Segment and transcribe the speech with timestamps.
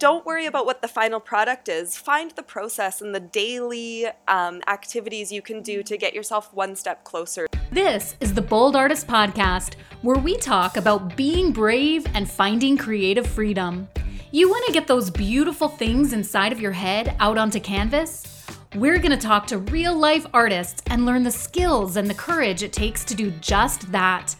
[0.00, 1.96] don't worry about what the final product is.
[1.96, 6.74] Find the process and the daily um, activities you can do to get yourself one
[6.74, 7.46] step closer.
[7.70, 13.26] This is the Bold Artist Podcast, where we talk about being brave and finding creative
[13.26, 13.88] freedom.
[14.32, 18.26] You want to get those beautiful things inside of your head out onto canvas?
[18.76, 22.62] We're going to talk to real life artists and learn the skills and the courage
[22.62, 24.34] it takes to do just that.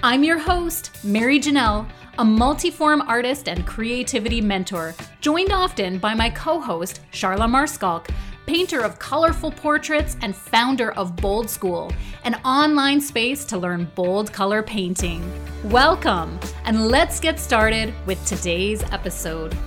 [0.00, 1.84] I'm your host, Mary Janelle,
[2.20, 8.08] a multiform artist and creativity mentor, joined often by my co host, Charla Maarschalk,
[8.46, 11.90] painter of colorful portraits and founder of Bold School,
[12.22, 15.20] an online space to learn bold color painting.
[15.64, 19.58] Welcome, and let's get started with today's episode.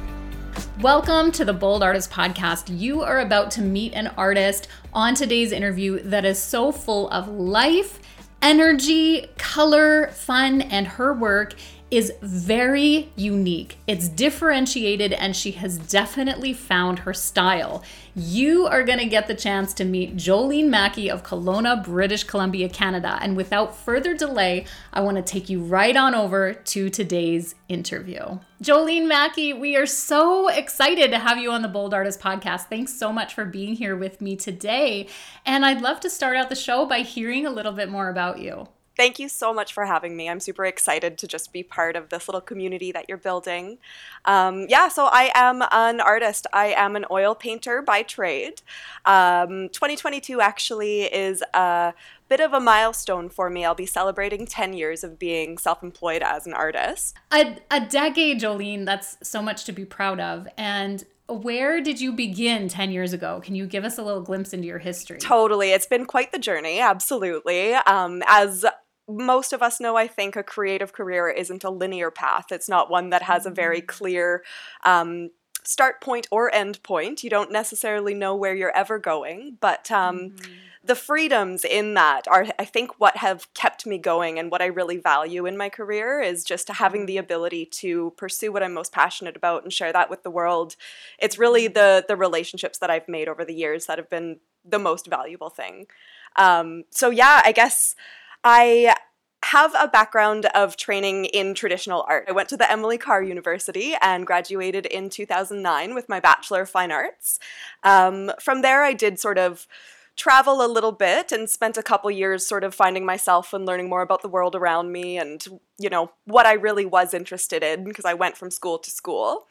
[0.80, 2.76] Welcome to the Bold Artist Podcast.
[2.80, 7.28] You are about to meet an artist on today's interview that is so full of
[7.28, 8.00] life,
[8.42, 11.56] energy, color, fun, and her work
[11.92, 13.78] is very unique.
[13.86, 17.84] It's differentiated, and she has definitely found her style.
[18.16, 22.70] You are going to get the chance to meet Jolene Mackie of Kelowna, British Columbia,
[22.70, 23.20] Canada.
[23.22, 28.40] And without further delay, I want to take you right on over to today's interview.
[28.64, 32.68] Jolene Mackie, we are so excited to have you on the Bold Artist podcast.
[32.68, 35.08] Thanks so much for being here with me today.
[35.46, 38.40] And I'd love to start out the show by hearing a little bit more about
[38.40, 38.68] you.
[39.02, 40.30] Thank you so much for having me.
[40.30, 43.80] I'm super excited to just be part of this little community that you're building.
[44.26, 46.46] Um, yeah, so I am an artist.
[46.54, 48.62] I am an oil painter by trade.
[49.06, 51.96] Um, 2022 actually is a
[52.30, 53.66] bit of a milestone for me.
[53.66, 57.16] I'll be celebrating 10 years of being self employed as an artist.
[57.34, 58.86] A, a decade, Jolene.
[58.86, 60.48] That's so much to be proud of.
[60.60, 63.42] And where did you begin 10 years ago?
[63.44, 65.18] Can you give us a little glimpse into your history?
[65.18, 65.72] Totally.
[65.72, 67.74] It's been quite the journey, absolutely.
[67.74, 68.64] Um, as
[69.08, 72.52] most of us know, I think, a creative career isn't a linear path.
[72.52, 73.88] It's not one that has a very mm-hmm.
[73.88, 74.44] clear
[74.84, 75.32] um,
[75.64, 77.24] start point or end point.
[77.24, 80.52] You don't necessarily know where you're ever going, but um, mm-hmm.
[80.84, 84.68] the freedoms in that are, I think, what have kept me going and what I
[84.68, 88.92] really value in my career is just having the ability to pursue what I'm most
[88.92, 90.76] passionate about and share that with the world.
[91.20, 91.74] It's really mm-hmm.
[91.74, 95.50] the the relationships that I've made over the years that have been the most valuable
[95.50, 95.88] thing.
[96.36, 97.96] Um, so yeah, I guess
[98.44, 98.96] I
[99.44, 102.26] have a background of training in traditional art.
[102.28, 106.70] I went to the Emily Carr University and graduated in 2009 with my Bachelor of
[106.70, 107.40] Fine Arts.
[107.84, 109.68] Um, from there, I did sort of
[110.16, 113.90] travel a little bit and spent a couple years sort of finding myself and learning
[113.90, 115.46] more about the world around me and,
[115.80, 119.48] you know, what I really was interested in because I went from school to school.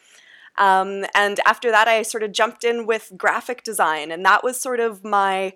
[0.59, 4.61] Um, and after that, I sort of jumped in with graphic design, and that was
[4.61, 5.55] sort of my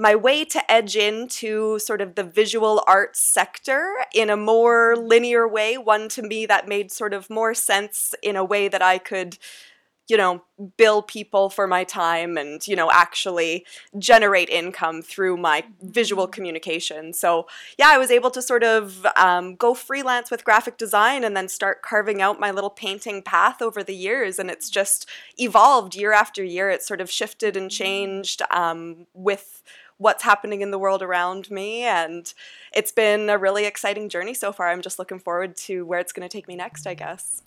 [0.00, 5.46] my way to edge into sort of the visual arts sector in a more linear
[5.46, 8.96] way, one to me that made sort of more sense in a way that I
[8.96, 9.36] could,
[10.08, 10.42] you know,
[10.78, 13.66] bill people for my time and, you know, actually
[13.98, 16.32] generate income through my visual mm-hmm.
[16.32, 17.12] communication.
[17.12, 17.46] So,
[17.78, 21.46] yeah, I was able to sort of um, go freelance with graphic design and then
[21.46, 24.38] start carving out my little painting path over the years.
[24.38, 25.06] And it's just
[25.36, 26.70] evolved year after year.
[26.70, 27.84] It sort of shifted and mm-hmm.
[27.84, 29.62] changed um, with
[30.00, 31.82] what's happening in the world around me.
[31.82, 32.32] And
[32.74, 34.70] it's been a really exciting journey so far.
[34.70, 37.42] I'm just looking forward to where it's going to take me next, I guess.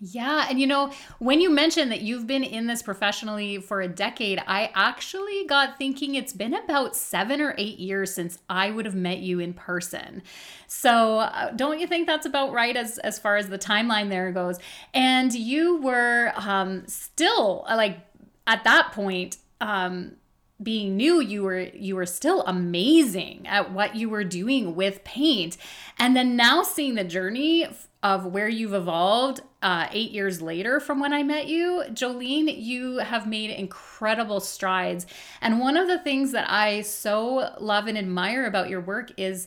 [0.00, 0.46] Yeah.
[0.50, 4.42] And you know, when you mentioned that you've been in this professionally for a decade,
[4.48, 8.96] I actually got thinking it's been about seven or eight years since I would have
[8.96, 10.22] met you in person.
[10.66, 14.32] So uh, don't you think that's about right as, as far as the timeline there
[14.32, 14.58] goes?
[14.92, 18.00] And you were um, still like
[18.46, 20.16] at that point, um,
[20.62, 25.56] being new you were you were still amazing at what you were doing with paint.
[25.98, 27.66] And then now seeing the journey
[28.02, 32.98] of where you've evolved uh, eight years later from when i met you jolene you
[32.98, 35.06] have made incredible strides.
[35.40, 39.46] And one of the things that i so love and admire about your work is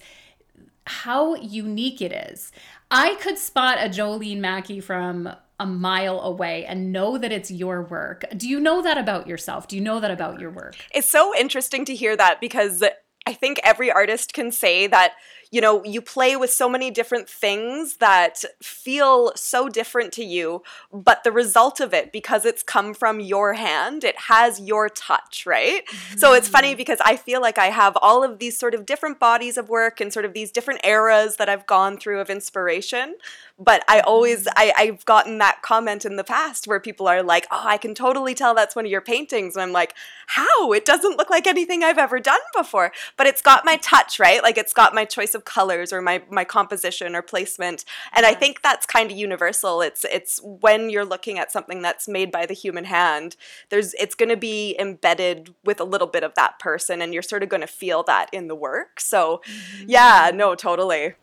[0.85, 2.51] how unique it is.
[2.89, 7.83] I could spot a jolene mackie from a mile away and know that it's your
[7.83, 8.23] work.
[8.35, 9.67] Do you know that about yourself?
[9.67, 10.75] Do you know that about your work?
[10.93, 12.83] It's so interesting to hear that because
[13.25, 15.13] I think every artist can say that
[15.51, 20.61] you know, you play with so many different things that feel so different to you,
[20.93, 25.45] but the result of it, because it's come from your hand, it has your touch,
[25.47, 25.85] right?
[25.87, 26.17] Mm-hmm.
[26.19, 26.77] So it's funny mm.
[26.77, 29.99] because I feel like I have all of these sort of different bodies of work
[29.99, 33.15] and sort of these different eras that I've gone through of inspiration.
[33.57, 34.53] But I always, mm.
[34.55, 37.95] I, I've gotten that comment in the past where people are like, oh, I can
[37.95, 39.55] totally tell that's one of your paintings.
[39.55, 39.95] And I'm like,
[40.27, 40.71] how?
[40.73, 42.91] It doesn't look like anything I've ever done before.
[43.17, 44.43] But it's got my touch, right?
[44.43, 47.85] Like it's got my choice of of colors or my my composition or placement.
[48.13, 49.81] And I think that's kind of universal.
[49.81, 53.35] It's it's when you're looking at something that's made by the human hand,
[53.69, 57.23] there's it's going to be embedded with a little bit of that person and you're
[57.23, 58.99] sort of going to feel that in the work.
[58.99, 59.85] So, mm-hmm.
[59.87, 61.15] yeah, no, totally.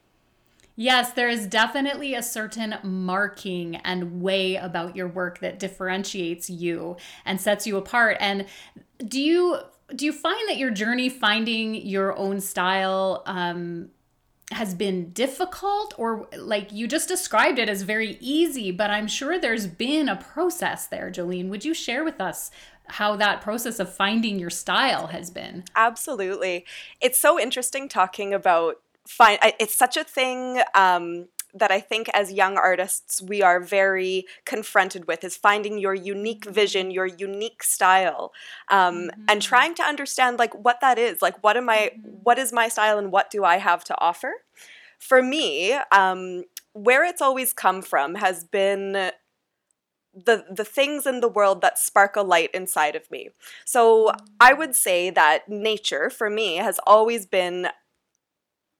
[0.79, 6.99] Yes, there is definitely a certain marking and way about your work that differentiates you
[7.25, 8.19] and sets you apart.
[8.21, 8.45] And
[8.99, 9.59] do you
[9.95, 13.89] do you find that your journey finding your own style um,
[14.53, 19.41] has been difficult or like you just described it as very easy but i'm sure
[19.41, 21.49] there's been a process there jolene.
[21.49, 22.51] Would you share with us
[22.89, 25.65] how that process of finding your style has been?
[25.75, 26.65] Absolutely.
[27.01, 28.77] It's so interesting talking about
[29.07, 31.29] find it's such a thing um,
[31.59, 36.45] that I think as young artists we are very confronted with is finding your unique
[36.45, 36.53] mm-hmm.
[36.53, 38.33] vision, your unique style,
[38.69, 39.23] um, mm-hmm.
[39.29, 41.23] and trying to understand like what that is.
[41.23, 41.93] Like, what am I?
[41.97, 42.09] Mm-hmm.
[42.23, 44.33] What is my style, and what do I have to offer?
[44.99, 49.13] For me, um, where it's always come from has been
[50.15, 53.31] the the things in the world that spark a light inside of me.
[53.65, 54.59] So I mm.
[54.59, 57.69] would say that nature for me has always been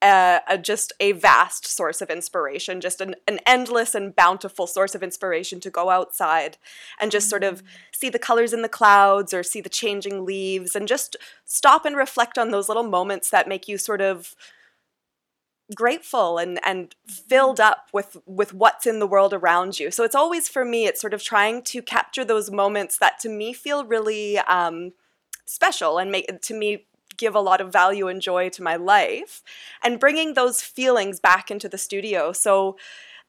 [0.01, 4.93] a, a, just a vast source of inspiration, just an, an endless and bountiful source
[4.95, 6.57] of inspiration to go outside
[6.99, 7.67] and just sort of mm.
[7.93, 11.15] see the colors in the clouds or see the changing leaves and just
[11.45, 14.35] stop and reflect on those little moments that make you sort of
[15.75, 20.15] grateful and and filled up with with what's in the world around you so it's
[20.15, 23.83] always for me it's sort of trying to capture those moments that to me feel
[23.83, 24.93] really um,
[25.45, 26.85] special and make to me
[27.17, 29.43] give a lot of value and joy to my life
[29.83, 32.31] and bringing those feelings back into the studio.
[32.31, 32.77] So,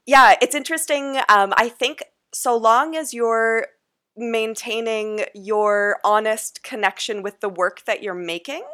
[0.07, 1.19] yeah, it's interesting.
[1.29, 2.03] Um, I think
[2.33, 3.69] so long as you're
[4.17, 8.65] maintaining your honest connection with the work that you're making,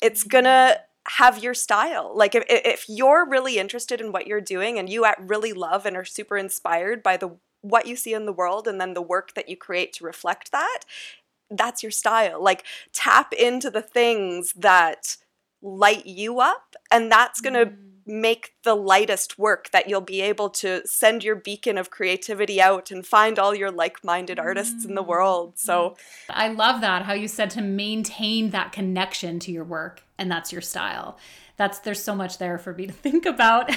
[0.00, 0.78] it's gonna
[1.08, 2.12] have your style.
[2.14, 5.96] Like if if you're really interested in what you're doing and you really love and
[5.96, 9.34] are super inspired by the what you see in the world and then the work
[9.34, 10.80] that you create to reflect that,
[11.58, 12.42] that's your style.
[12.42, 15.16] Like tap into the things that
[15.62, 17.76] light you up and that's going to mm.
[18.04, 22.90] make the lightest work that you'll be able to send your beacon of creativity out
[22.90, 25.52] and find all your like-minded artists in the world.
[25.56, 25.96] So mm.
[26.30, 30.52] I love that how you said to maintain that connection to your work and that's
[30.52, 31.16] your style.
[31.56, 33.70] That's there's so much there for me to think about.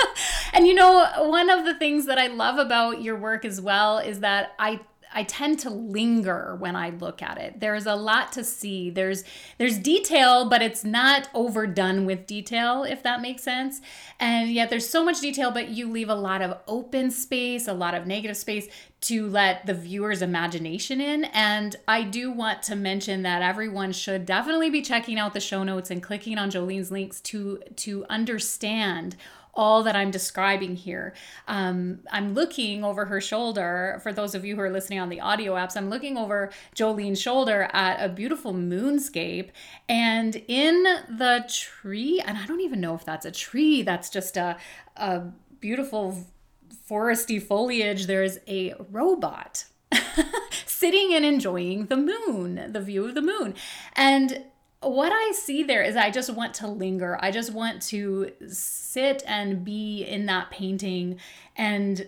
[0.52, 3.98] and you know, one of the things that I love about your work as well
[3.98, 4.80] is that I
[5.12, 7.60] I tend to linger when I look at it.
[7.60, 8.90] There's a lot to see.
[8.90, 9.24] There's
[9.58, 13.80] there's detail, but it's not overdone with detail, if that makes sense.
[14.20, 17.72] And yet there's so much detail, but you leave a lot of open space, a
[17.72, 18.68] lot of negative space
[19.00, 21.24] to let the viewer's imagination in.
[21.26, 25.62] And I do want to mention that everyone should definitely be checking out the show
[25.62, 29.16] notes and clicking on Jolene's links to to understand
[29.58, 31.12] all that I'm describing here.
[31.48, 33.98] Um, I'm looking over her shoulder.
[34.04, 37.20] For those of you who are listening on the audio apps, I'm looking over Jolene's
[37.20, 39.50] shoulder at a beautiful moonscape.
[39.88, 44.36] And in the tree, and I don't even know if that's a tree, that's just
[44.36, 44.56] a,
[44.96, 45.22] a
[45.58, 46.24] beautiful
[46.88, 49.64] foresty foliage, there's a robot
[50.66, 53.54] sitting and enjoying the moon, the view of the moon.
[53.96, 54.44] And
[54.80, 57.18] what I see there is I just want to linger.
[57.20, 61.18] I just want to sit and be in that painting
[61.56, 62.06] and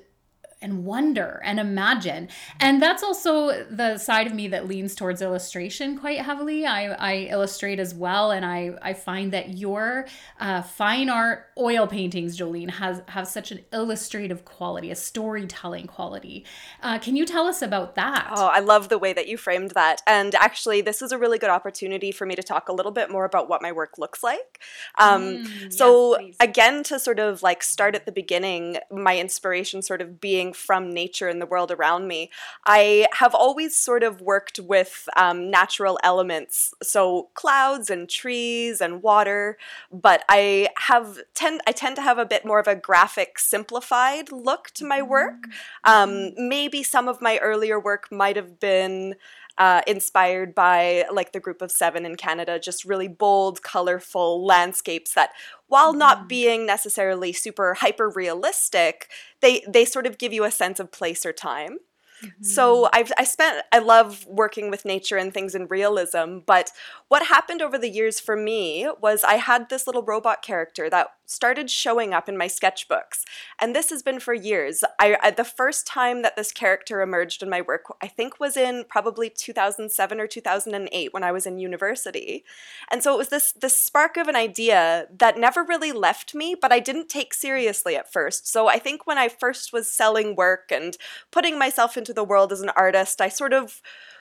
[0.63, 2.29] and wonder and imagine.
[2.59, 6.67] And that's also the side of me that leans towards illustration quite heavily.
[6.67, 10.07] I, I illustrate as well, and I, I find that your
[10.39, 16.45] uh, fine art oil paintings, Jolene, has have such an illustrative quality, a storytelling quality.
[16.83, 18.29] Uh, can you tell us about that?
[18.35, 20.03] Oh, I love the way that you framed that.
[20.07, 23.11] And actually, this is a really good opportunity for me to talk a little bit
[23.11, 24.61] more about what my work looks like.
[24.99, 29.83] Um, mm, so, yes, again, to sort of like start at the beginning, my inspiration
[29.83, 32.31] sort of being from nature and the world around me.
[32.67, 39.03] I have always sort of worked with um, natural elements, so clouds and trees and
[39.03, 39.59] water,
[39.93, 44.33] but I have tend I tend to have a bit more of a graphic, simplified
[44.33, 45.45] look to my work.
[45.85, 46.49] Um, mm-hmm.
[46.49, 49.17] maybe some of my earlier work might have been
[49.61, 55.13] uh, inspired by like the group of seven in Canada, just really bold, colorful landscapes
[55.13, 55.33] that,
[55.67, 56.27] while not mm-hmm.
[56.29, 59.09] being necessarily super hyper realistic,
[59.43, 61.79] they they sort of give you a sense of place or time.
[62.23, 62.45] Mm-hmm.
[62.45, 66.71] So I've I spent I love working with nature and things in realism, but
[67.09, 71.09] what happened over the years for me was I had this little robot character that
[71.31, 73.23] started showing up in my sketchbooks.
[73.61, 74.83] And this has been for years.
[74.99, 78.57] I, I, the first time that this character emerged in my work, I think was
[78.57, 82.45] in probably 2007 or 2008 when I was in university.
[82.91, 86.57] And so it was this this spark of an idea that never really left me,
[86.61, 88.49] but I didn't take seriously at first.
[88.49, 90.97] So I think when I first was selling work and
[91.31, 93.81] putting myself into the world as an artist, I sort of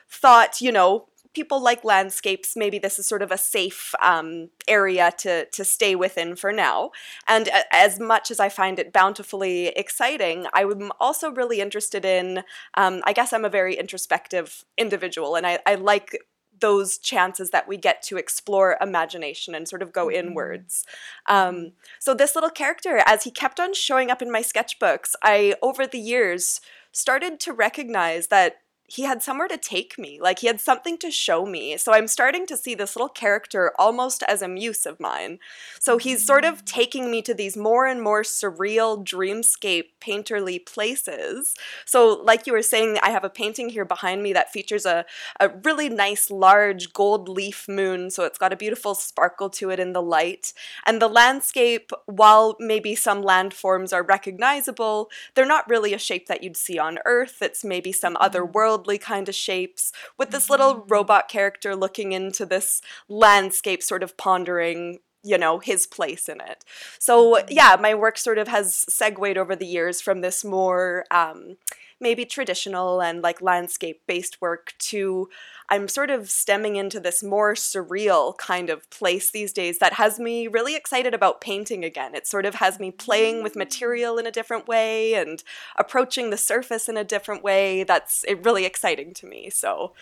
[0.10, 5.14] thought, you know, people like landscapes, maybe this is sort of a safe um, area
[5.18, 6.90] to, to stay within for now.
[7.28, 12.44] And as much as I find it bountifully exciting, I'm also really interested in,
[12.74, 16.18] um, I guess I'm a very introspective individual, and I, I like
[16.60, 20.28] those chances that we get to explore imagination and sort of go mm-hmm.
[20.28, 20.84] inwards.
[21.28, 25.56] Um, so this little character, as he kept on showing up in my sketchbooks, I
[25.62, 26.60] over the years
[27.00, 28.58] started to recognize that
[28.90, 30.20] he had somewhere to take me.
[30.20, 31.78] Like he had something to show me.
[31.78, 35.38] So I'm starting to see this little character almost as a muse of mine.
[35.80, 36.66] So he's sort of mm.
[36.66, 41.54] taking me to these more and more surreal dreamscape painterly places.
[41.86, 45.06] So like you were saying, I have a painting here behind me that features a,
[45.40, 48.10] a really nice large gold leaf moon.
[48.10, 50.54] So it's got a beautiful sparkle to it in the light.
[50.86, 56.42] And the landscape, while maybe some landforms are recognizable, they're not really a shape that
[56.44, 57.38] you'd see on Earth.
[57.42, 58.54] It's maybe some other mm.
[58.54, 60.88] world worldly kind of shapes, with this little mm-hmm.
[60.88, 66.64] robot character looking into this landscape, sort of pondering you know his place in it
[66.98, 67.48] so mm-hmm.
[67.50, 71.58] yeah my work sort of has segued over the years from this more um,
[72.00, 75.30] maybe traditional and like landscape based work to
[75.72, 80.20] I'm sort of stemming into this more surreal kind of place these days that has
[80.20, 82.16] me really excited about painting again.
[82.16, 83.58] It sort of has me playing with mm.
[83.58, 85.44] material in a different way and
[85.78, 87.84] approaching the surface in a different way.
[87.84, 89.52] That's eh, really exciting to me.
[89.52, 89.94] So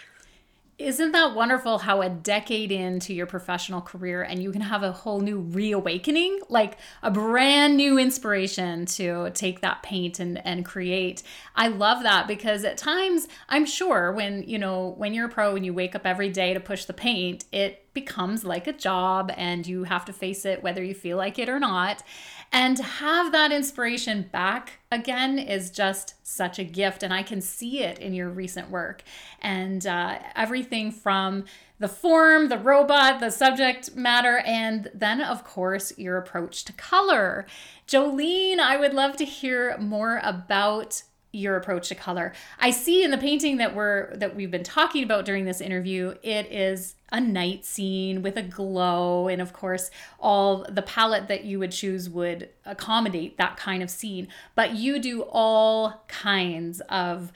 [0.80, 4.92] isn't that wonderful how a decade into your professional career and you can have a
[4.92, 11.24] whole new reawakening, like a brand new inspiration to take that paint and, and create?
[11.56, 15.56] I love that because at times, I'm sure when, you know, when you're a pro
[15.56, 19.32] and you wake up every day to push the paint, it becomes like a job
[19.36, 22.04] and you have to face it whether you feel like it or not.
[22.52, 27.04] And to have that inspiration back again is just such a gift.
[27.04, 29.04] And I can see it in your recent work.
[29.42, 31.46] And uh, everything from
[31.80, 37.46] the form, the robot, the subject matter, and then, of course, your approach to color.
[37.88, 42.34] Jolene, I would love to hear more about your approach to color.
[42.60, 46.16] I see in the painting that we're that we've been talking about during this interview,
[46.24, 51.46] it is a night scene with a glow and of course all the palette that
[51.46, 57.32] you would choose would accommodate that kind of scene, but you do all kinds of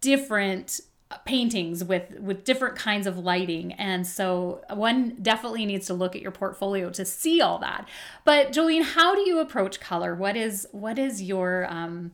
[0.00, 0.80] different
[1.24, 3.72] paintings with with different kinds of lighting.
[3.74, 7.88] And so one definitely needs to look at your portfolio to see all that.
[8.24, 10.14] But jolene how do you approach color?
[10.14, 12.12] What is what is your um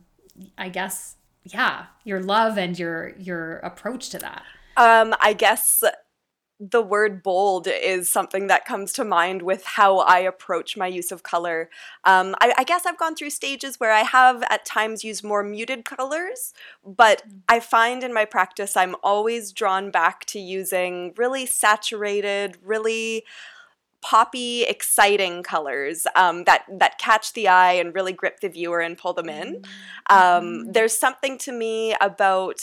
[0.57, 4.43] i guess yeah your love and your your approach to that?
[4.77, 5.83] Um i guess
[6.63, 11.11] the word bold is something that comes to mind with how I approach my use
[11.11, 11.71] of color.
[12.03, 15.41] Um, I, I, guess I've gone through stages where I have at times used more
[15.41, 16.53] muted colors,
[16.85, 17.39] but mm.
[17.49, 23.23] I find in my practice I'm always drawn back to using really saturated, really
[24.03, 28.99] poppy, exciting colors um, that that catch the eye and really grip the viewer and
[28.99, 29.55] pull them in.
[29.55, 30.15] Mm-hmm.
[30.15, 30.73] Um, mm.
[30.73, 32.61] there's something to me about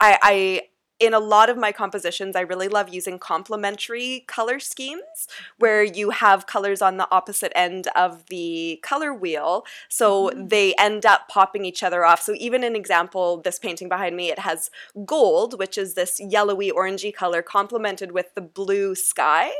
[0.00, 0.62] I, I
[1.00, 5.26] in a lot of my compositions, I really love using complementary color schemes
[5.58, 9.64] where you have colors on the opposite end of the color wheel.
[9.88, 10.48] So mm-hmm.
[10.48, 12.20] they end up popping each other off.
[12.20, 14.70] So, even an example, this painting behind me, it has
[15.06, 19.50] gold, which is this yellowy orangey color, complemented with the blue sky.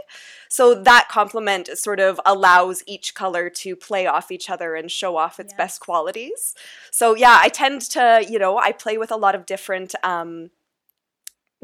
[0.49, 5.17] So, that complement sort of allows each color to play off each other and show
[5.17, 5.59] off its yes.
[5.59, 6.55] best qualities.
[6.91, 9.95] So, yeah, I tend to, you know, I play with a lot of different.
[10.03, 10.51] Um,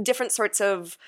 [0.03, 0.99] different sorts of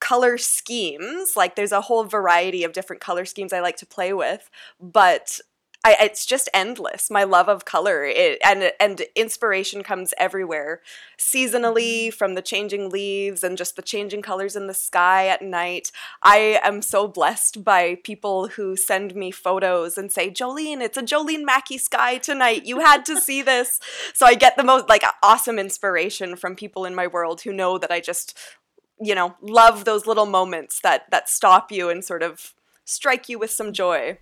[0.00, 1.34] color schemes.
[1.36, 4.50] Like there's a whole variety of different color schemes I like to play with,
[4.80, 5.40] but
[5.86, 7.10] I, it's just endless.
[7.10, 10.80] My love of color it, and and inspiration comes everywhere,
[11.18, 12.16] seasonally mm-hmm.
[12.16, 15.92] from the changing leaves and just the changing colors in the sky at night.
[16.22, 21.02] I am so blessed by people who send me photos and say, "Jolene, it's a
[21.02, 22.64] Jolene Mackie sky tonight.
[22.64, 23.80] You had to see this."
[24.14, 27.78] So I get the most like awesome inspiration from people in my world who know
[27.78, 28.36] that I just,
[29.00, 33.38] you know, love those little moments that that stop you and sort of strike you
[33.38, 34.18] with some joy.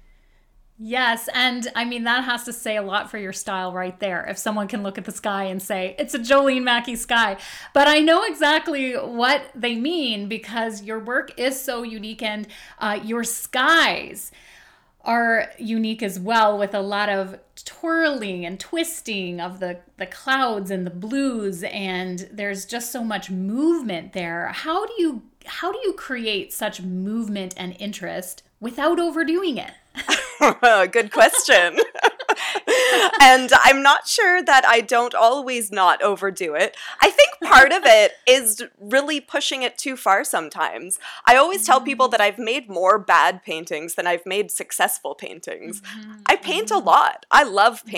[0.85, 4.27] Yes, and I mean that has to say a lot for your style right there.
[4.29, 7.37] If someone can look at the sky and say it's a Jolene Mackie sky,
[7.73, 12.49] but I know exactly what they mean because your work is so unique and
[12.81, 14.33] uh, your skies
[15.03, 20.73] are unique as well with a lot of twirling and twisting of the the clouds
[20.73, 25.79] and the blues and there's just so much movement there how do you how do
[25.85, 29.73] you create such movement and interest without overdoing it
[30.93, 31.79] Good question.
[33.21, 36.77] and I'm not sure that I don't always not overdo it.
[37.01, 40.99] I think part of it is really pushing it too far sometimes.
[41.27, 45.81] I always tell people that I've made more bad paintings than I've made successful paintings.
[45.81, 46.23] Mm-hmm.
[46.27, 47.27] I paint a lot.
[47.31, 47.91] I love mm-hmm.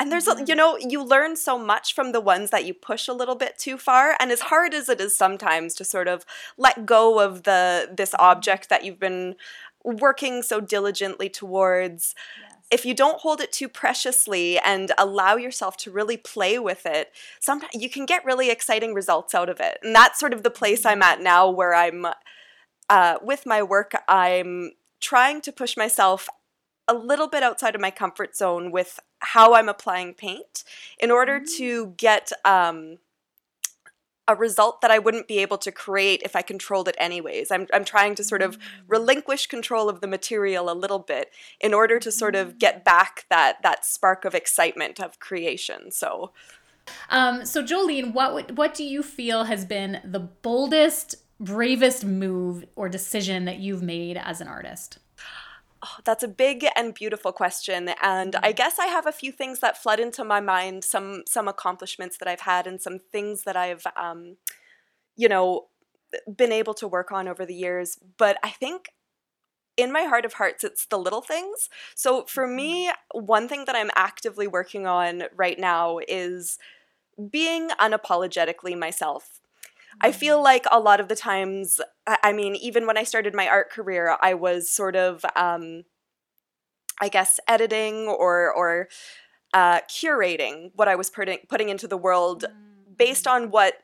[0.00, 0.56] And there's, a, you mm-hmm.
[0.56, 3.76] know, you learn so much from the ones that you push a little bit too
[3.76, 4.16] far.
[4.20, 6.24] And as hard as it is sometimes to sort of
[6.56, 8.24] let go of the this mm-hmm.
[8.24, 9.34] object that you've been
[9.84, 12.66] working so diligently towards yes.
[12.70, 17.12] if you don't hold it too preciously and allow yourself to really play with it
[17.40, 20.50] sometimes you can get really exciting results out of it and that's sort of the
[20.50, 20.88] place mm-hmm.
[20.88, 22.06] i'm at now where i'm
[22.90, 26.28] uh, with my work i'm trying to push myself
[26.88, 30.64] a little bit outside of my comfort zone with how i'm applying paint
[30.98, 31.56] in order mm-hmm.
[31.56, 32.98] to get um,
[34.28, 37.50] a result that I wouldn't be able to create if I controlled it anyways.
[37.50, 38.62] I'm, I'm trying to sort of mm.
[38.86, 41.32] relinquish control of the material a little bit
[41.62, 42.84] in order to sort of get mm.
[42.84, 45.90] back that that spark of excitement of creation.
[45.90, 46.32] So
[47.10, 52.88] um, so Jolene, what what do you feel has been the boldest, bravest move or
[52.88, 54.98] decision that you've made as an artist?
[55.80, 58.56] Oh, that's a big and beautiful question, and I mm-hmm.
[58.56, 60.82] guess I have a few things that flood into my mind.
[60.82, 64.38] Some some accomplishments that I've had, and some things that I've, um,
[65.16, 65.66] you know,
[66.34, 67.96] been able to work on over the years.
[68.16, 68.88] But I think
[69.76, 71.68] in my heart of hearts, it's the little things.
[71.94, 72.56] So for mm-hmm.
[72.56, 76.58] me, one thing that I'm actively working on right now is
[77.30, 79.40] being unapologetically myself.
[80.00, 83.48] I feel like a lot of the times, I mean, even when I started my
[83.48, 85.84] art career, I was sort of, um,
[87.00, 88.88] I guess, editing or or
[89.54, 92.44] uh, curating what I was putting putting into the world
[92.96, 93.44] based mm-hmm.
[93.44, 93.74] on what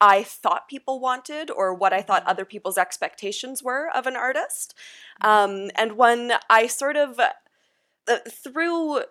[0.00, 4.74] I thought people wanted or what I thought other people's expectations were of an artist.
[5.20, 9.02] Um, and when I sort of uh, through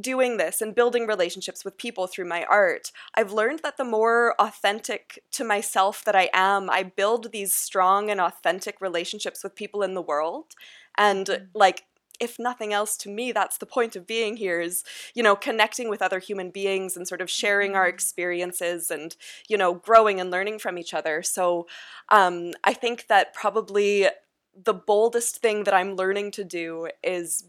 [0.00, 4.34] doing this and building relationships with people through my art, I've learned that the more
[4.38, 9.82] authentic to myself that I am, I build these strong and authentic relationships with people
[9.82, 10.54] in the world.
[10.96, 11.44] And mm-hmm.
[11.54, 11.84] like,
[12.20, 15.88] if nothing else to me that's the point of being here is you know connecting
[15.88, 17.94] with other human beings and sort of sharing our mm-hmm.
[17.94, 19.16] experiences and
[19.48, 21.66] you know growing and learning from each other so
[22.10, 24.06] um, i think that probably
[24.54, 27.46] the boldest thing that i'm learning to do is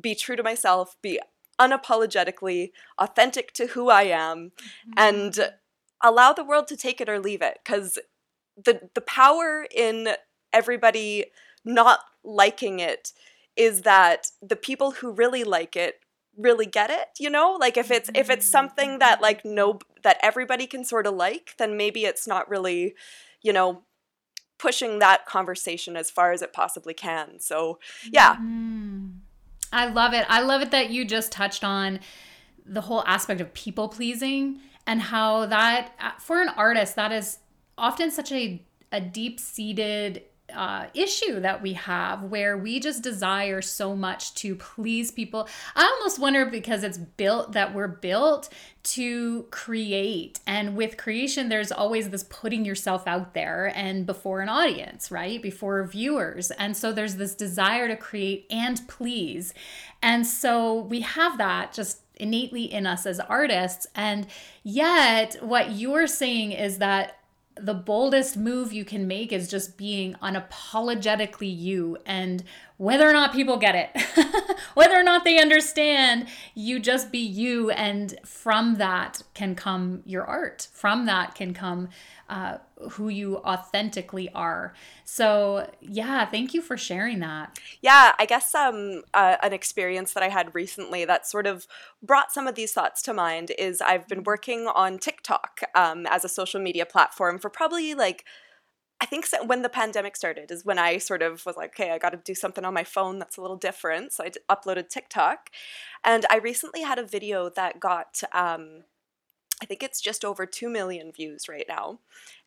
[0.00, 1.20] be true to myself be
[1.58, 4.92] unapologetically authentic to who I am mm-hmm.
[4.96, 5.52] and
[6.02, 7.98] allow the world to take it or leave it cuz
[8.56, 10.14] the the power in
[10.52, 11.26] everybody
[11.64, 13.12] not liking it
[13.56, 16.00] is that the people who really like it
[16.36, 20.18] really get it you know like if it's if it's something that like no that
[20.22, 22.94] everybody can sort of like then maybe it's not really
[23.42, 23.82] you know
[24.58, 27.78] pushing that conversation as far as it possibly can so
[28.12, 29.12] yeah mm.
[29.72, 30.26] I love it.
[30.28, 32.00] I love it that you just touched on
[32.64, 37.38] the whole aspect of people pleasing and how that uh, for an artist that is
[37.78, 40.22] often such a a deep seated
[40.54, 45.48] uh, issue that we have where we just desire so much to please people.
[45.74, 48.48] I almost wonder because it's built that we're built
[48.84, 50.38] to create.
[50.46, 55.42] And with creation, there's always this putting yourself out there and before an audience, right?
[55.42, 56.52] Before viewers.
[56.52, 59.52] And so there's this desire to create and please.
[60.00, 63.86] And so we have that just innately in us as artists.
[63.94, 64.26] And
[64.62, 67.18] yet, what you're saying is that
[67.58, 72.44] the boldest move you can make is just being unapologetically you and
[72.76, 77.70] whether or not people get it whether or not they understand you just be you
[77.70, 80.68] and from that can come your art.
[80.72, 81.88] From that can come
[82.28, 82.58] uh,
[82.92, 84.74] who you authentically are.
[85.04, 87.58] So, yeah, thank you for sharing that.
[87.80, 91.66] Yeah, I guess um, uh, an experience that I had recently that sort of
[92.02, 94.26] brought some of these thoughts to mind is I've been mm-hmm.
[94.26, 98.24] working on TikTok um, as a social media platform for probably like
[99.00, 101.98] I think when the pandemic started is when I sort of was like, okay, I
[101.98, 104.12] got to do something on my phone that's a little different.
[104.12, 105.50] So I d- uploaded TikTok.
[106.02, 108.84] And I recently had a video that got, um,
[109.62, 112.00] I think it's just over 2 million views right now.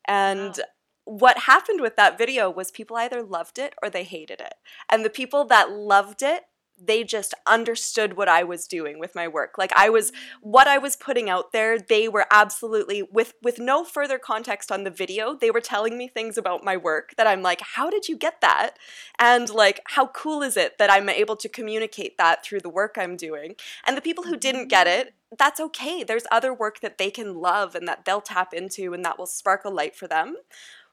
[0.05, 0.63] And wow.
[1.05, 4.53] what happened with that video was people either loved it or they hated it.
[4.89, 6.43] And the people that loved it
[6.81, 9.55] they just understood what I was doing with my work.
[9.57, 10.11] Like I was
[10.41, 14.83] what I was putting out there, they were absolutely with with no further context on
[14.83, 18.07] the video, they were telling me things about my work that I'm like, "How did
[18.07, 18.77] you get that?"
[19.17, 22.97] And like, "How cool is it that I'm able to communicate that through the work
[22.97, 26.03] I'm doing?" And the people who didn't get it, that's okay.
[26.03, 29.25] There's other work that they can love and that they'll tap into and that will
[29.27, 30.35] spark a light for them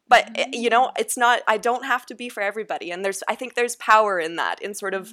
[0.08, 3.22] but eh, you know it's not i don't have to be for everybody and there's
[3.28, 5.12] i think there's power in that in sort of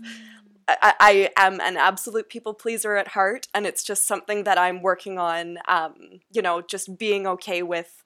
[0.68, 4.82] I, I, am an absolute people pleaser at heart, and it's just something that I'm
[4.82, 5.58] working on.
[5.68, 8.04] Um, you know, just being okay with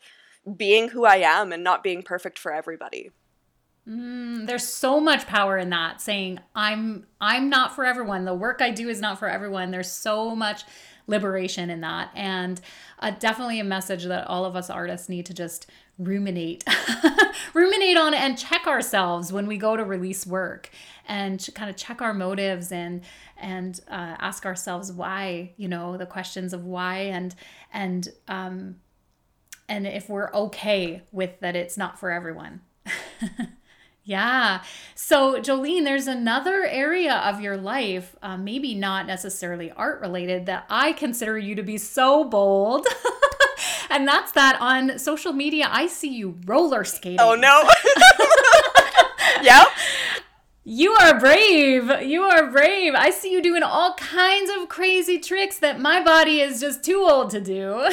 [0.56, 3.12] being who I am and not being perfect for everybody.
[3.88, 8.26] Mm, there's so much power in that saying I'm I'm not for everyone.
[8.26, 9.72] The work I do is not for everyone.
[9.72, 10.64] There's so much
[11.08, 12.60] liberation in that, and
[13.00, 16.64] uh, definitely a message that all of us artists need to just ruminate
[17.54, 20.70] ruminate on and check ourselves when we go to release work
[21.08, 23.02] and kind of check our motives and
[23.38, 27.36] and uh, ask ourselves why you know the questions of why and
[27.74, 28.76] and um
[29.70, 32.62] and if we're okay with that it's not for everyone
[34.08, 34.64] Yeah.
[34.96, 40.66] So, Jolene, there's another area of your life, uh, maybe not necessarily art related, that
[40.70, 42.88] I consider you to be so bold.
[43.90, 47.20] and that's that on social media, I see you roller skating.
[47.20, 47.70] Oh, no.
[49.44, 49.68] yep.
[50.70, 52.02] You are brave.
[52.02, 52.94] You are brave.
[52.94, 57.08] I see you doing all kinds of crazy tricks that my body is just too
[57.10, 57.90] old to do.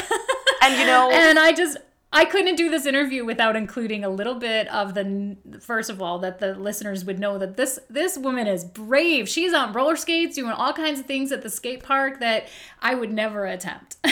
[0.61, 1.79] And you know, and I just
[2.13, 6.19] I couldn't do this interview without including a little bit of the first of all
[6.21, 9.29] that the listeners would know that this this woman is brave.
[9.29, 12.49] She's on roller skates doing all kinds of things at the skate park that
[12.81, 13.99] I would never attempt.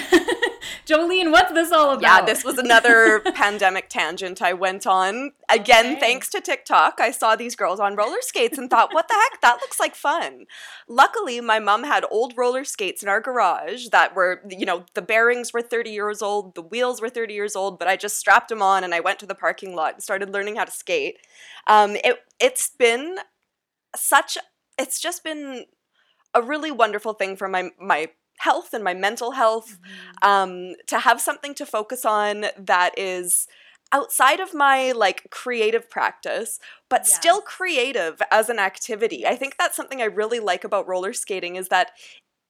[0.87, 2.03] Jolene, what's this all about?
[2.03, 5.33] Yeah, this was another pandemic tangent I went on.
[5.49, 6.01] Again, okay.
[6.01, 9.41] thanks to TikTok, I saw these girls on roller skates and thought, what the heck?
[9.41, 10.47] That looks like fun.
[10.89, 15.03] Luckily, my mom had old roller skates in our garage that were, you know, the
[15.03, 18.49] bearings were 30 years old, the wheels were 30 years old, but I just strapped
[18.49, 21.19] them on and I went to the parking lot and started learning how to skate.
[21.67, 23.19] Um, it it's been
[23.95, 24.39] such
[24.79, 25.67] it's just been
[26.35, 28.09] a really wonderful thing for my my
[28.43, 30.29] health and my mental health mm-hmm.
[30.29, 33.47] um, to have something to focus on that is
[33.93, 37.15] outside of my like creative practice but yes.
[37.15, 41.57] still creative as an activity i think that's something i really like about roller skating
[41.57, 41.93] is that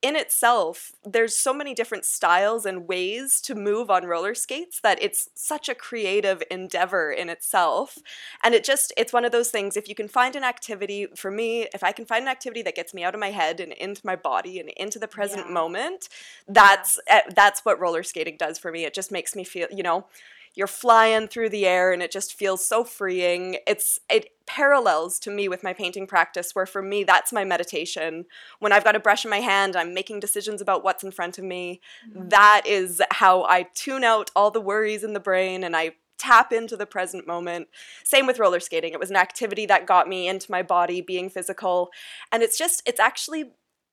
[0.02, 5.00] in itself, there's so many different styles and ways to move on roller skates that
[5.00, 7.98] it's such a creative endeavor in itself.
[8.42, 9.76] And it just, it's one of those things.
[9.76, 12.74] If you can find an activity, for me, if I can find an activity that
[12.74, 15.52] gets me out of my head and into my body and into the present yeah.
[15.52, 16.08] moment,
[16.48, 17.20] that's yeah.
[17.34, 18.84] that's what roller skating does for me.
[18.84, 20.06] It just makes me feel, you know,
[20.54, 23.56] you're flying through the air and it just feels so freeing.
[23.66, 28.26] It's it parallels to me with my painting practice where for me that's my meditation.
[28.58, 31.38] When I've got a brush in my hand, I'm making decisions about what's in front
[31.38, 31.80] of me.
[32.08, 32.28] Mm-hmm.
[32.28, 36.52] That is how I tune out all the worries in the brain and I tap
[36.52, 37.68] into the present moment.
[38.04, 38.92] Same with roller skating.
[38.92, 41.90] It was an activity that got me into my body, being physical.
[42.30, 43.52] And it's just, it's actually,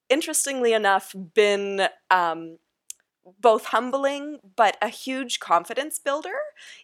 [0.09, 2.57] interestingly enough, been um,
[3.39, 6.36] both humbling but a huge confidence builder.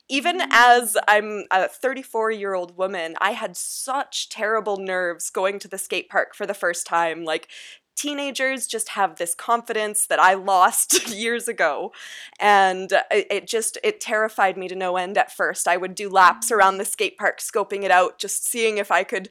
[0.10, 0.48] Even mm.
[0.52, 5.78] as I'm a 34 year old woman, I had such terrible nerves going to the
[5.78, 7.24] skate park for the first time.
[7.24, 7.50] Like,
[7.96, 11.92] teenagers just have this confidence that I lost years ago.
[12.40, 15.68] And it, just, it terrified me to no end at first.
[15.68, 19.04] I would do laps around the skate park, scoping it out, just seeing if I
[19.04, 19.30] could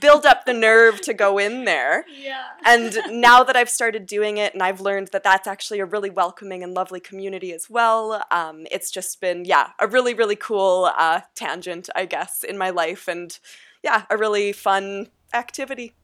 [0.00, 2.04] build up the nerve to go in there.
[2.08, 2.44] Yeah.
[2.64, 6.10] and now that I've started doing it and I've learned that that's actually a really
[6.10, 10.90] welcoming and lovely community as well, um, it's just been, yeah, a really, really cool
[10.96, 13.08] uh, tangent, I guess, in my life.
[13.08, 13.38] And
[13.82, 15.94] yeah, a really fun activity.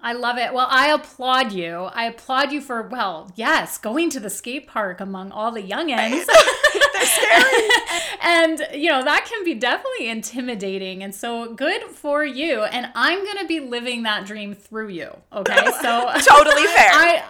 [0.00, 0.54] I love it.
[0.54, 1.88] Well, I applaud you.
[1.92, 6.24] I applaud you for, well, yes, going to the skate park among all the youngins.
[6.92, 7.68] They're scary.
[8.22, 11.02] and, you know, that can be definitely intimidating.
[11.02, 12.62] And so good for you.
[12.62, 15.16] And I'm going to be living that dream through you.
[15.32, 15.56] Okay.
[15.80, 16.90] So totally fair.
[16.92, 17.24] I,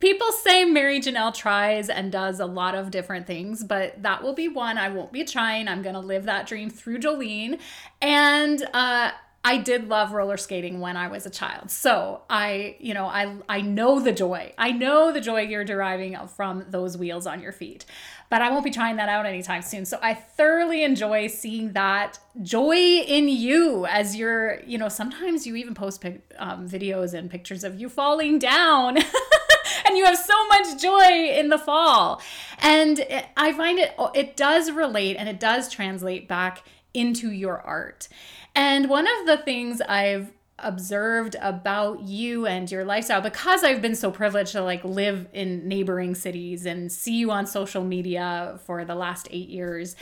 [0.00, 4.34] people say Mary Janelle tries and does a lot of different things, but that will
[4.34, 5.68] be one I won't be trying.
[5.68, 7.58] I'm going to live that dream through Jolene.
[8.00, 9.12] And, uh,
[9.44, 11.70] I did love roller skating when I was a child.
[11.70, 14.52] So I, you know, I I know the joy.
[14.56, 17.84] I know the joy you're deriving from those wheels on your feet.
[18.30, 19.84] But I won't be trying that out anytime soon.
[19.84, 25.54] So I thoroughly enjoy seeing that joy in you as you're, you know, sometimes you
[25.56, 26.02] even post
[26.38, 28.96] um, videos and pictures of you falling down.
[29.86, 32.22] and you have so much joy in the fall.
[32.60, 33.04] And
[33.36, 38.08] I find it it does relate and it does translate back into your art.
[38.54, 43.96] And one of the things I've observed about you and your lifestyle because I've been
[43.96, 48.84] so privileged to like live in neighboring cities and see you on social media for
[48.84, 49.96] the last eight years.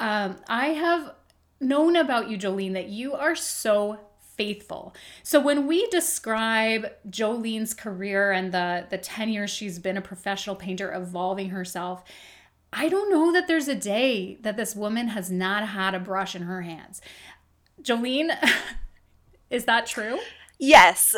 [0.00, 1.12] Um, I have
[1.60, 3.98] known about you, Jolene, that you are so
[4.36, 4.94] faithful.
[5.22, 10.56] So when we describe Jolene's career and the the 10 years she's been a professional
[10.56, 12.04] painter evolving herself,
[12.72, 16.34] I don't know that there's a day that this woman has not had a brush
[16.34, 17.00] in her hands.
[17.82, 18.36] Jolene,
[19.50, 20.18] is that true?
[20.58, 21.14] Yes.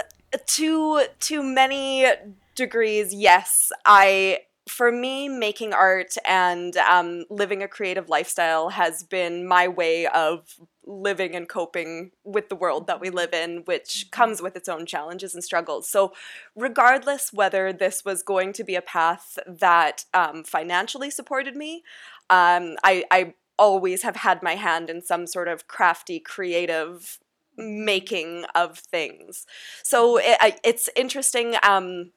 [0.46, 2.06] To to many
[2.54, 3.70] degrees, yes.
[3.86, 10.06] I for me, making art and um, living a creative lifestyle has been my way
[10.06, 14.68] of living and coping with the world that we live in, which comes with its
[14.68, 15.88] own challenges and struggles.
[15.88, 16.12] So,
[16.54, 21.82] regardless whether this was going to be a path that um, financially supported me,
[22.30, 27.18] um, I, I always have had my hand in some sort of crafty, creative
[27.56, 29.46] making of things.
[29.82, 31.56] So it, it's interesting.
[31.62, 32.12] Um,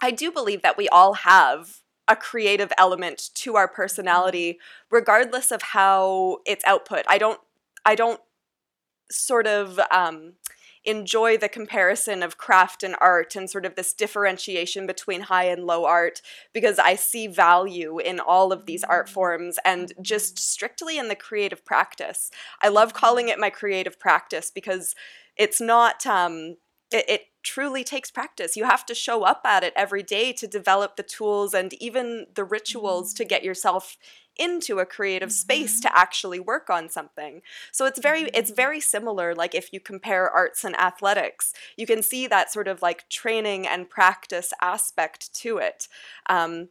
[0.00, 4.58] I do believe that we all have a creative element to our personality
[4.90, 7.04] regardless of how it's output.
[7.08, 7.40] I don't
[7.86, 8.20] I don't
[9.10, 10.34] sort of um,
[10.84, 15.64] enjoy the comparison of craft and art and sort of this differentiation between high and
[15.64, 16.20] low art
[16.52, 21.14] because I see value in all of these art forms and just strictly in the
[21.14, 22.30] creative practice.
[22.62, 24.94] I love calling it my creative practice because
[25.36, 26.56] it's not um,
[26.90, 28.56] it, it truly takes practice.
[28.56, 32.26] You have to show up at it every day to develop the tools and even
[32.34, 33.96] the rituals to get yourself
[34.36, 35.96] into a creative space to mm-hmm.
[35.96, 37.42] actually work on something.
[37.70, 38.56] So it's very it's mm-hmm.
[38.56, 42.82] very similar like if you compare arts and athletics, you can see that sort of
[42.82, 45.88] like training and practice aspect to it.
[46.28, 46.70] Um,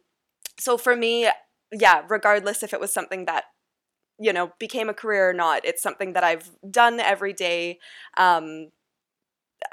[0.58, 1.28] so for me,
[1.72, 3.44] yeah, regardless if it was something that
[4.18, 7.78] you know became a career or not, it's something that I've done every day.
[8.16, 8.70] Um,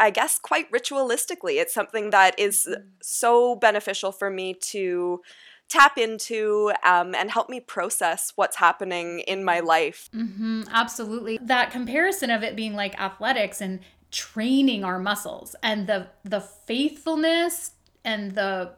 [0.01, 1.61] I guess quite ritualistically.
[1.61, 2.83] It's something that is mm.
[3.01, 5.21] so beneficial for me to
[5.69, 10.09] tap into um, and help me process what's happening in my life.
[10.13, 11.39] Mm-hmm, absolutely.
[11.41, 13.79] That comparison of it being like athletics and
[14.11, 17.71] training our muscles and the the faithfulness
[18.03, 18.73] and the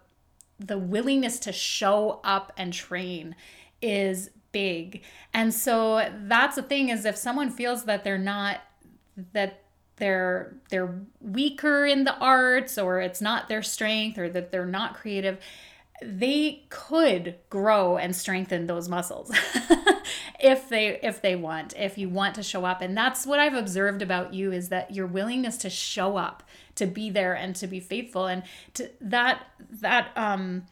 [0.59, 3.36] the willingness to show up and train
[3.81, 5.01] is big.
[5.33, 8.62] And so that's the thing is if someone feels that they're not
[9.33, 9.62] that
[9.97, 14.95] they're they're weaker in the arts or it's not their strength or that they're not
[14.95, 15.38] creative
[16.01, 19.32] they could grow and strengthen those muscles
[20.39, 22.82] if they if they want if you want to show up.
[22.82, 26.43] And that's what i've observed about you is that your willingness to show up
[26.75, 29.45] to be there and to be faithful and to that
[29.82, 30.65] that um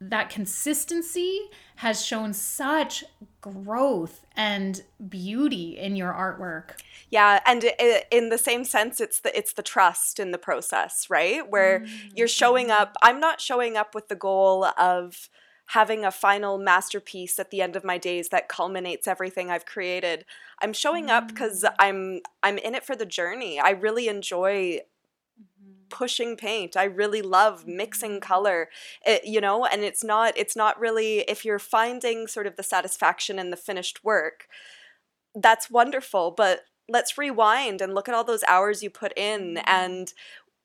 [0.00, 1.40] that consistency
[1.76, 3.04] has shown such
[3.40, 6.80] growth and beauty in your artwork.
[7.10, 7.64] Yeah, and
[8.10, 11.48] in the same sense it's the it's the trust in the process, right?
[11.48, 12.08] Where mm-hmm.
[12.14, 15.28] you're showing up, I'm not showing up with the goal of
[15.72, 20.24] having a final masterpiece at the end of my days that culminates everything I've created.
[20.62, 21.28] I'm showing mm-hmm.
[21.30, 23.58] up cuz I'm I'm in it for the journey.
[23.58, 24.80] I really enjoy
[25.90, 26.76] pushing paint.
[26.76, 28.20] I really love mixing mm-hmm.
[28.20, 28.68] color.
[29.06, 32.62] It, you know, and it's not it's not really if you're finding sort of the
[32.62, 34.48] satisfaction in the finished work,
[35.34, 39.64] that's wonderful, but let's rewind and look at all those hours you put in mm-hmm.
[39.66, 40.12] and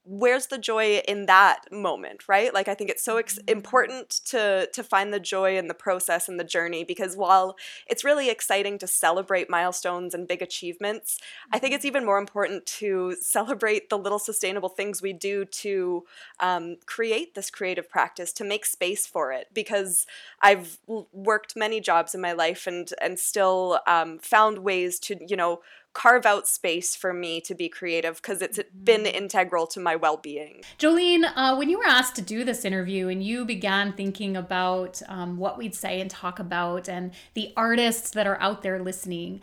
[0.05, 3.49] where's the joy in that moment right like i think it's so ex- mm-hmm.
[3.49, 7.55] important to to find the joy in the process and the journey because while
[7.87, 11.19] it's really exciting to celebrate milestones and big achievements
[11.53, 11.95] i think it's mm-hmm.
[11.95, 16.03] even more important to celebrate the little sustainable things we do to
[16.41, 20.05] um, create this creative practice to make space for it because
[20.41, 20.79] i've
[21.13, 25.61] worked many jobs in my life and and still um, found ways to you know
[25.93, 29.15] carve out space for me to be creative because it's been mm-hmm.
[29.15, 33.23] integral to my well-being jolene uh, when you were asked to do this interview and
[33.23, 38.27] you began thinking about um, what we'd say and talk about and the artists that
[38.27, 39.39] are out there listening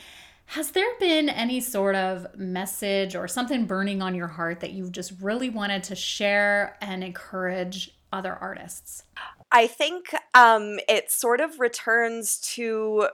[0.50, 4.90] has there been any sort of message or something burning on your heart that you
[4.90, 9.04] just really wanted to share and encourage other artists?
[9.52, 13.10] I think um, it sort of returns to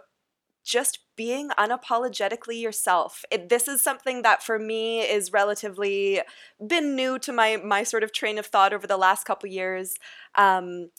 [0.67, 3.25] just being unapologetically yourself.
[3.31, 6.21] It, this is something that for me is relatively
[6.67, 9.95] been new to my my sort of train of thought over the last couple years.
[10.35, 10.91] Um,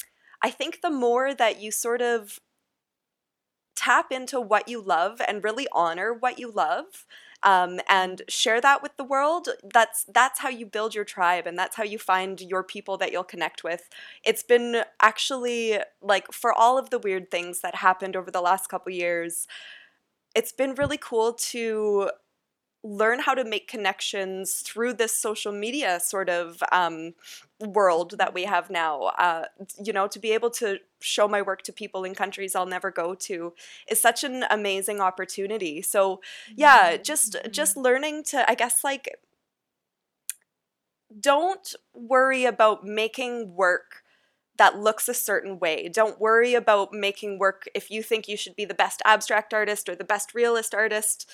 [0.41, 2.39] I think the more that you sort of
[3.75, 7.05] tap into what you love and really honor what you love,
[7.43, 11.57] um, and share that with the world that's that's how you build your tribe and
[11.57, 13.89] that's how you find your people that you'll connect with.
[14.23, 18.67] It's been actually like for all of the weird things that happened over the last
[18.69, 19.47] couple years
[20.35, 22.11] it's been really cool to
[22.87, 27.13] learn how to make connections through this social media sort of um,
[27.59, 29.03] world that we have now.
[29.17, 29.45] Uh,
[29.83, 32.91] you know, to be able to show my work to people in countries I'll never
[32.91, 33.53] go to
[33.87, 35.81] is such an amazing opportunity.
[35.81, 36.21] So
[36.55, 37.03] yeah, mm-hmm.
[37.03, 37.83] just just mm-hmm.
[37.83, 39.17] learning to, I guess, like
[41.19, 44.03] don't worry about making work
[44.57, 45.87] that looks a certain way.
[45.87, 49.87] Don't worry about making work if you think you should be the best abstract artist
[49.87, 51.29] or the best realist artist.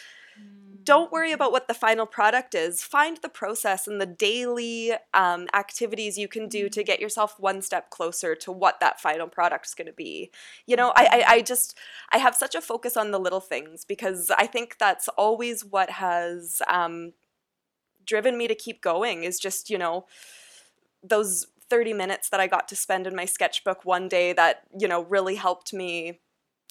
[0.84, 2.84] Don't worry about what the final product is.
[2.84, 7.62] Find the process and the daily um, activities you can do to get yourself one
[7.62, 10.30] step closer to what that final product is going to be.
[10.66, 11.78] You know, I, I, I just,
[12.12, 15.90] I have such a focus on the little things because I think that's always what
[15.92, 17.14] has um,
[18.06, 20.06] driven me to keep going is just, you know,
[21.02, 24.88] those 30 minutes that I got to spend in my sketchbook one day that, you
[24.88, 26.20] know, really helped me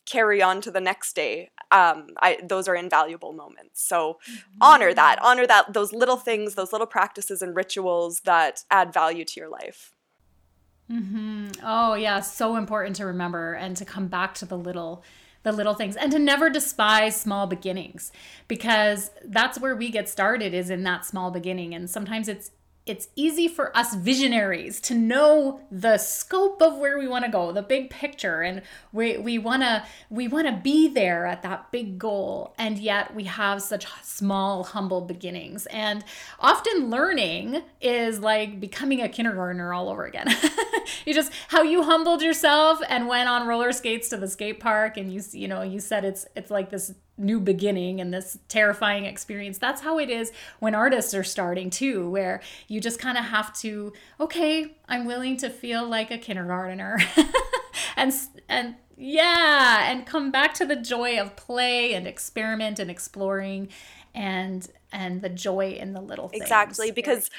[0.06, 1.50] carry on to the next day.
[1.70, 3.82] Um, I, those are invaluable moments.
[3.82, 4.58] So mm-hmm.
[4.60, 9.24] honor that, honor that, those little things, those little practices and rituals that add value
[9.24, 9.94] to your life.
[10.90, 11.48] Mm-hmm.
[11.64, 15.02] Oh yeah, so important to remember and to come back to the little
[15.44, 18.12] the little things and to never despise small beginnings
[18.46, 22.52] because that's where we get started is in that small beginning and sometimes it's
[22.86, 27.52] it's easy for us visionaries to know the scope of where we want to go
[27.52, 31.70] the big picture and we we want to we want to be there at that
[31.70, 35.66] big goal and yet we have such small humble beginnings.
[35.66, 36.04] And
[36.38, 40.28] often learning is like becoming a kindergartner all over again.
[41.06, 44.96] You just how you humbled yourself and went on roller skates to the skate park
[44.96, 46.92] and you you know you said it's it's like this
[47.22, 49.58] new beginning and this terrifying experience.
[49.58, 53.54] That's how it is when artists are starting too, where you just kind of have
[53.60, 56.98] to, okay, I'm willing to feel like a kindergartner.
[57.96, 58.12] and
[58.48, 63.68] and yeah, and come back to the joy of play and experiment and exploring
[64.14, 66.42] and and the joy in the little things.
[66.42, 67.30] Exactly, because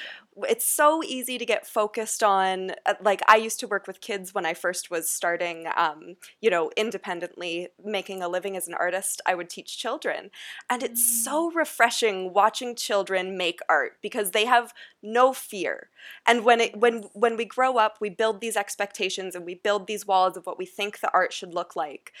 [0.48, 4.34] it's so easy to get focused on uh, like i used to work with kids
[4.34, 9.20] when i first was starting um, you know independently making a living as an artist
[9.26, 10.30] i would teach children
[10.68, 11.24] and it's mm.
[11.24, 15.88] so refreshing watching children make art because they have no fear
[16.26, 19.86] and when it when when we grow up we build these expectations and we build
[19.86, 22.12] these walls of what we think the art should look like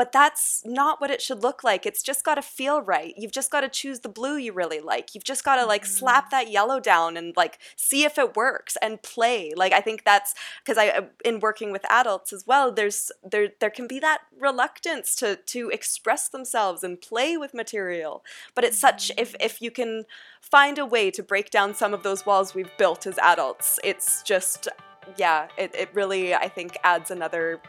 [0.00, 1.84] but that's not what it should look like.
[1.84, 3.12] It's just got to feel right.
[3.18, 5.14] You've just got to choose the blue you really like.
[5.14, 6.30] You've just got to like slap mm.
[6.30, 9.52] that yellow down and like see if it works and play.
[9.54, 10.34] Like I think that's
[10.64, 14.20] because I uh, in working with adults as well, there's there there can be that
[14.38, 18.24] reluctance to to express themselves and play with material.
[18.54, 19.44] But it's such if mm.
[19.44, 20.06] if you can
[20.40, 24.22] find a way to break down some of those walls we've built as adults, it's
[24.22, 24.66] just
[25.18, 27.60] yeah, it, it really I think adds another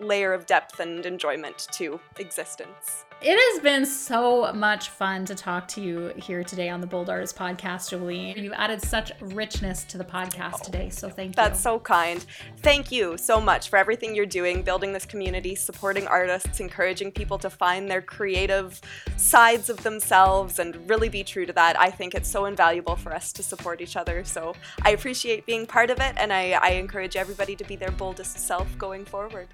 [0.00, 3.04] layer of depth and enjoyment to existence.
[3.22, 7.10] It has been so much fun to talk to you here today on the Bold
[7.10, 8.32] Artist podcast, Julie.
[8.34, 11.34] You've added such richness to the podcast oh, today, so thank you.
[11.34, 12.24] That's so kind.
[12.62, 17.36] Thank you so much for everything you're doing, building this community, supporting artists, encouraging people
[17.40, 18.80] to find their creative
[19.18, 21.78] sides of themselves and really be true to that.
[21.78, 24.24] I think it's so invaluable for us to support each other.
[24.24, 27.90] So I appreciate being part of it, and I, I encourage everybody to be their
[27.90, 29.48] boldest self going forward.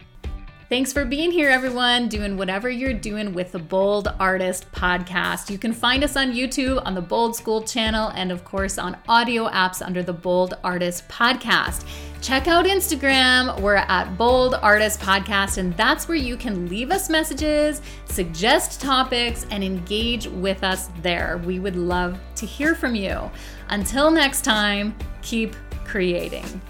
[0.69, 5.49] Thanks for being here, everyone, doing whatever you're doing with the Bold Artist podcast.
[5.49, 8.97] You can find us on YouTube, on the Bold School channel, and of course on
[9.09, 11.87] audio apps under the Bold Artist podcast.
[12.21, 13.61] Check out Instagram.
[13.61, 19.47] We're at Bold Artist Podcast, and that's where you can leave us messages, suggest topics,
[19.53, 21.41] and engage with us there.
[21.47, 23.31] We would love to hear from you.
[23.69, 26.61] Until next time, keep creating.